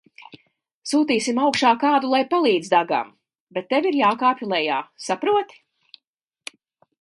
[0.91, 3.11] Sūtīsim augšā kādu, lai palīdz Dagam,
[3.59, 5.63] bet tev irjākāpj lejā, saproti?